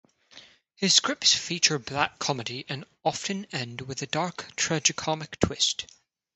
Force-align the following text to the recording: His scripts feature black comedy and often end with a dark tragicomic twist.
His 0.73 0.95
scripts 0.95 1.35
feature 1.35 1.77
black 1.77 2.17
comedy 2.17 2.65
and 2.67 2.85
often 3.05 3.45
end 3.51 3.81
with 3.81 4.01
a 4.01 4.07
dark 4.07 4.47
tragicomic 4.55 5.39
twist. 5.39 5.85